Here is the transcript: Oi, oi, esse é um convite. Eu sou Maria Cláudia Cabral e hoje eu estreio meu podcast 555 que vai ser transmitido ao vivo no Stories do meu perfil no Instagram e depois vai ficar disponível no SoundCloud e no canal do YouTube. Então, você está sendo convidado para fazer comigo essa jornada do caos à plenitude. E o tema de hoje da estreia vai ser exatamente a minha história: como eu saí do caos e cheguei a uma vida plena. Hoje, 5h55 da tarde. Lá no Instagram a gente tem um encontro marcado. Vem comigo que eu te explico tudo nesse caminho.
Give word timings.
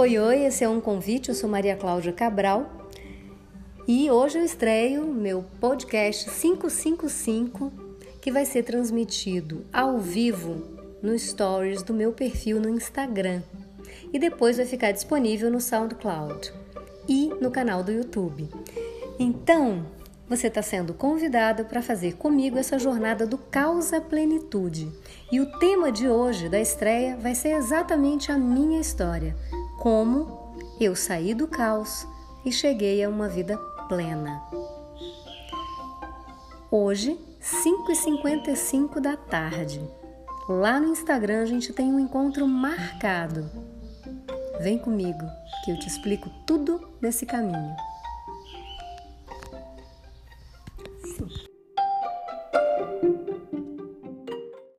Oi, 0.00 0.18
oi, 0.18 0.46
esse 0.46 0.64
é 0.64 0.68
um 0.68 0.80
convite. 0.80 1.28
Eu 1.28 1.34
sou 1.34 1.46
Maria 1.46 1.76
Cláudia 1.76 2.10
Cabral 2.10 2.88
e 3.86 4.10
hoje 4.10 4.38
eu 4.38 4.42
estreio 4.42 5.04
meu 5.04 5.44
podcast 5.60 6.24
555 6.24 7.70
que 8.18 8.32
vai 8.32 8.46
ser 8.46 8.62
transmitido 8.62 9.66
ao 9.70 9.98
vivo 9.98 10.78
no 11.02 11.18
Stories 11.18 11.82
do 11.82 11.92
meu 11.92 12.14
perfil 12.14 12.58
no 12.58 12.70
Instagram 12.70 13.42
e 14.10 14.18
depois 14.18 14.56
vai 14.56 14.64
ficar 14.64 14.90
disponível 14.90 15.50
no 15.50 15.60
SoundCloud 15.60 16.50
e 17.06 17.28
no 17.38 17.50
canal 17.50 17.84
do 17.84 17.92
YouTube. 17.92 18.48
Então, 19.18 19.84
você 20.26 20.46
está 20.46 20.62
sendo 20.62 20.94
convidado 20.94 21.66
para 21.66 21.82
fazer 21.82 22.14
comigo 22.14 22.56
essa 22.56 22.78
jornada 22.78 23.26
do 23.26 23.36
caos 23.36 23.92
à 23.92 24.00
plenitude. 24.00 24.90
E 25.30 25.40
o 25.40 25.58
tema 25.58 25.92
de 25.92 26.08
hoje 26.08 26.48
da 26.48 26.58
estreia 26.58 27.18
vai 27.18 27.34
ser 27.34 27.50
exatamente 27.50 28.32
a 28.32 28.38
minha 28.38 28.80
história: 28.80 29.36
como 29.80 30.54
eu 30.78 30.94
saí 30.94 31.32
do 31.32 31.48
caos 31.48 32.06
e 32.44 32.52
cheguei 32.52 33.02
a 33.02 33.08
uma 33.08 33.28
vida 33.28 33.56
plena. 33.88 34.42
Hoje, 36.70 37.18
5h55 37.40 39.00
da 39.00 39.16
tarde. 39.16 39.80
Lá 40.46 40.78
no 40.78 40.88
Instagram 40.88 41.42
a 41.42 41.46
gente 41.46 41.72
tem 41.72 41.90
um 41.92 41.98
encontro 41.98 42.46
marcado. 42.46 43.50
Vem 44.60 44.78
comigo 44.78 45.26
que 45.64 45.70
eu 45.70 45.78
te 45.78 45.88
explico 45.88 46.28
tudo 46.46 46.92
nesse 47.00 47.24
caminho. 47.24 47.74